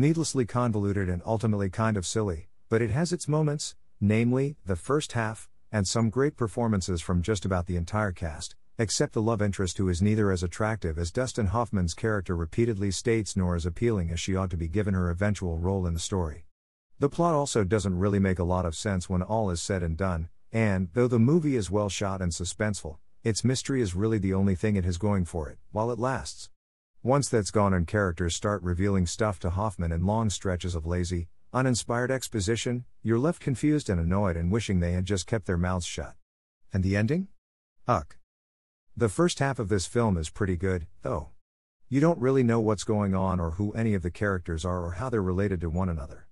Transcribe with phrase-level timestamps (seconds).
[0.00, 5.12] needlessly convoluted and ultimately kind of silly, but it has its moments, namely, the first
[5.12, 9.76] half, and some great performances from just about the entire cast, except the love interest
[9.76, 14.18] who is neither as attractive as Dustin Hoffman's character repeatedly states nor as appealing as
[14.18, 16.46] she ought to be given her eventual role in the story.
[16.98, 19.98] The plot also doesn't really make a lot of sense when all is said and
[19.98, 24.32] done, and, though the movie is well shot and suspenseful, its mystery is really the
[24.32, 26.48] only thing it has going for it, while it lasts.
[27.02, 31.28] Once that's gone and characters start revealing stuff to Hoffman in long stretches of lazy,
[31.50, 35.86] uninspired exposition, you're left confused and annoyed and wishing they had just kept their mouths
[35.86, 36.14] shut.
[36.74, 37.28] And the ending?
[37.88, 38.18] Uck.
[38.94, 41.30] The first half of this film is pretty good, though.
[41.88, 44.92] You don't really know what's going on or who any of the characters are or
[44.92, 46.26] how they're related to one another.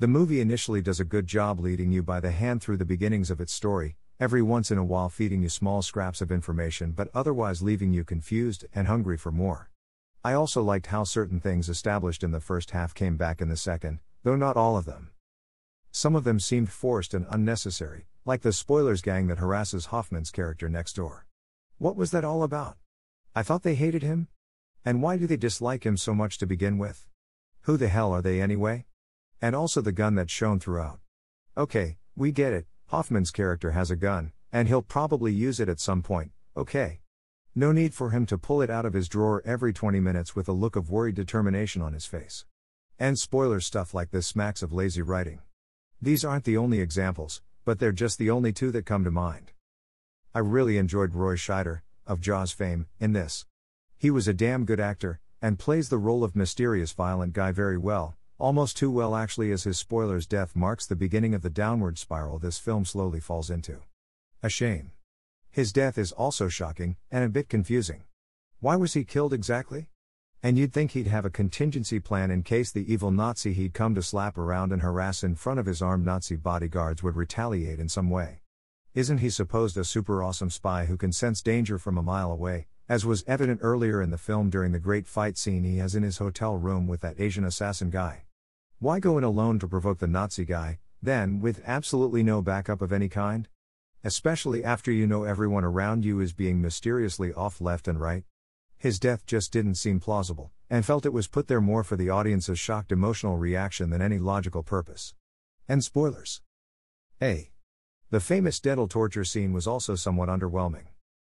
[0.00, 3.30] The movie initially does a good job leading you by the hand through the beginnings
[3.30, 7.08] of its story, every once in a while feeding you small scraps of information but
[7.14, 9.70] otherwise leaving you confused and hungry for more.
[10.28, 13.56] I also liked how certain things established in the first half came back in the
[13.56, 15.12] second, though not all of them.
[15.90, 20.68] Some of them seemed forced and unnecessary, like the spoilers gang that harasses Hoffman's character
[20.68, 21.24] next door.
[21.78, 22.76] What was that all about?
[23.34, 24.28] I thought they hated him?
[24.84, 27.08] And why do they dislike him so much to begin with?
[27.62, 28.84] Who the hell are they anyway?
[29.40, 31.00] And also the gun that's shown throughout.
[31.56, 35.80] Okay, we get it, Hoffman's character has a gun, and he'll probably use it at
[35.80, 37.00] some point, okay.
[37.54, 40.48] No need for him to pull it out of his drawer every 20 minutes with
[40.48, 42.44] a look of worried determination on his face.
[42.98, 45.40] And spoiler stuff like this smacks of lazy writing.
[46.00, 49.52] These aren't the only examples, but they're just the only two that come to mind.
[50.34, 53.46] I really enjoyed Roy Scheider, of Jaws fame, in this.
[53.96, 57.78] He was a damn good actor, and plays the role of mysterious violent guy very
[57.78, 61.98] well, almost too well actually as his spoiler's death marks the beginning of the downward
[61.98, 63.80] spiral this film slowly falls into.
[64.42, 64.92] A shame.
[65.50, 68.04] His death is also shocking, and a bit confusing.
[68.60, 69.88] Why was he killed exactly?
[70.42, 73.94] And you'd think he'd have a contingency plan in case the evil Nazi he'd come
[73.96, 77.88] to slap around and harass in front of his armed Nazi bodyguards would retaliate in
[77.88, 78.42] some way.
[78.94, 82.68] Isn't he supposed a super awesome spy who can sense danger from a mile away,
[82.88, 86.02] as was evident earlier in the film during the great fight scene he has in
[86.02, 88.24] his hotel room with that Asian assassin guy?
[88.78, 92.92] Why go in alone to provoke the Nazi guy, then, with absolutely no backup of
[92.92, 93.48] any kind?
[94.04, 98.22] Especially after you know everyone around you is being mysteriously off left and right?
[98.76, 102.08] His death just didn't seem plausible, and felt it was put there more for the
[102.08, 105.14] audience's shocked emotional reaction than any logical purpose.
[105.68, 106.42] And spoilers.
[107.20, 107.50] A.
[108.10, 110.86] The famous dental torture scene was also somewhat underwhelming.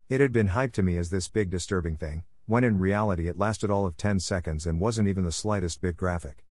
[0.09, 3.39] It had been hyped to me as this big disturbing thing, when in reality it
[3.39, 6.45] lasted all of 10 seconds and wasn't even the slightest bit graphic.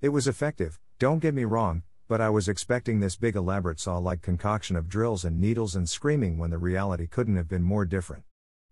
[0.00, 3.96] It was effective, don't get me wrong, but I was expecting this big elaborate saw
[3.96, 7.86] like concoction of drills and needles and screaming when the reality couldn't have been more
[7.86, 8.24] different.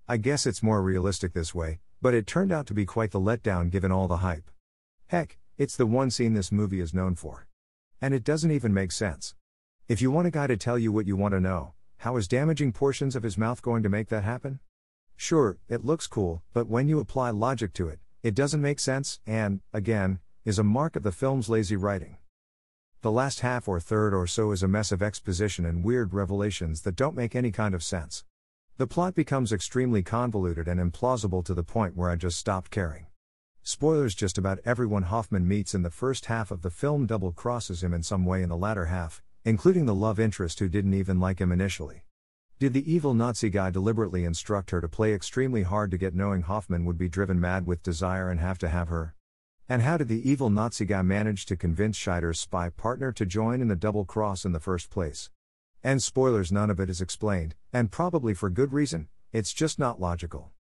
[0.07, 3.19] I guess it's more realistic this way, but it turned out to be quite the
[3.19, 4.51] letdown given all the hype.
[5.07, 7.47] Heck, it's the one scene this movie is known for.
[7.99, 9.35] And it doesn't even make sense.
[9.89, 12.29] If you want a guy to tell you what you want to know, how is
[12.29, 14.61] damaging portions of his mouth going to make that happen?
[15.17, 19.19] Sure, it looks cool, but when you apply logic to it, it doesn't make sense,
[19.27, 22.19] and, again, is a mark of the film's lazy writing.
[23.03, 26.83] The last half or third or so is a mess of exposition and weird revelations
[26.83, 28.25] that don't make any kind of sense.
[28.77, 33.07] The plot becomes extremely convoluted and implausible to the point where I just stopped caring.
[33.63, 37.83] Spoilers just about everyone Hoffman meets in the first half of the film double crosses
[37.83, 41.19] him in some way in the latter half, including the love interest who didn't even
[41.19, 42.05] like him initially.
[42.59, 46.43] Did the evil Nazi guy deliberately instruct her to play extremely hard to get knowing
[46.43, 49.15] Hoffman would be driven mad with desire and have to have her?
[49.71, 53.61] And how did the evil Nazi guy manage to convince Scheider's spy partner to join
[53.61, 55.31] in the double cross in the first place?
[55.85, 60.01] And spoilers, none of it is explained, and probably for good reason, it's just not
[60.01, 60.51] logical.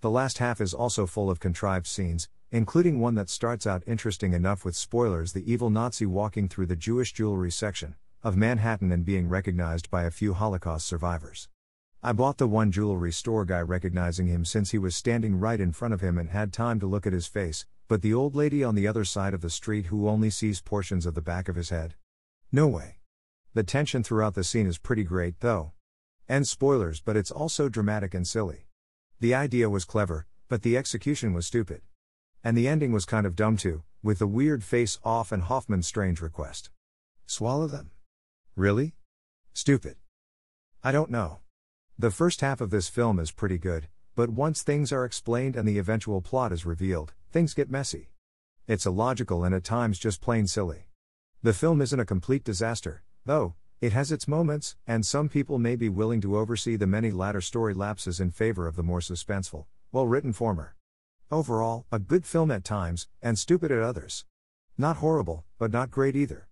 [0.00, 4.32] The last half is also full of contrived scenes, including one that starts out interesting
[4.32, 9.04] enough with spoilers the evil Nazi walking through the Jewish jewelry section of Manhattan and
[9.04, 11.50] being recognized by a few Holocaust survivors.
[12.02, 15.72] I bought the one jewelry store guy recognizing him since he was standing right in
[15.72, 18.62] front of him and had time to look at his face, but the old lady
[18.62, 21.56] on the other side of the street who only sees portions of the back of
[21.56, 21.96] his head?
[22.52, 22.98] No way.
[23.52, 25.72] The tension throughout the scene is pretty great, though.
[26.28, 28.68] And spoilers, but it's also dramatic and silly.
[29.18, 31.82] The idea was clever, but the execution was stupid.
[32.44, 35.88] And the ending was kind of dumb too, with the weird face off and Hoffman's
[35.88, 36.70] strange request.
[37.26, 37.90] Swallow them?
[38.54, 38.94] Really?
[39.52, 39.96] Stupid.
[40.84, 41.40] I don't know.
[41.98, 45.66] The first half of this film is pretty good, but once things are explained and
[45.66, 48.10] the eventual plot is revealed, things get messy.
[48.66, 50.86] It's illogical and at times just plain silly.
[51.42, 55.76] The film isn't a complete disaster, Though, it has its moments, and some people may
[55.76, 59.66] be willing to oversee the many latter story lapses in favor of the more suspenseful,
[59.92, 60.74] well written former.
[61.30, 64.24] Overall, a good film at times, and stupid at others.
[64.76, 66.49] Not horrible, but not great either.